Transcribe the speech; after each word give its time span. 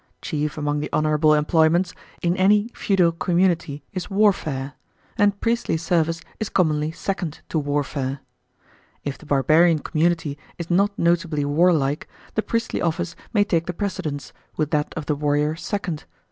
Chief 0.19 0.57
among 0.57 0.79
the 0.79 0.91
honourable 0.91 1.35
employments 1.35 1.93
in 2.23 2.35
any 2.35 2.71
feudal 2.73 3.11
community 3.11 3.83
is 3.93 4.09
warfare; 4.09 4.73
and 5.15 5.39
priestly 5.39 5.77
service 5.77 6.21
is 6.39 6.49
commonly 6.49 6.91
second 6.91 7.41
to 7.49 7.59
warfare. 7.59 8.21
If 9.03 9.19
the 9.19 9.27
barbarian 9.27 9.77
community 9.77 10.39
is 10.57 10.71
not 10.71 10.89
notably 10.97 11.45
warlike, 11.45 12.07
the 12.33 12.41
priestly 12.41 12.81
office 12.81 13.15
may 13.31 13.43
take 13.43 13.67
the 13.67 13.73
precedence, 13.73 14.33
with 14.57 14.71
that 14.71 14.91
of 14.97 15.05
the 15.05 15.13
warrior 15.13 15.55
second. 15.55 16.05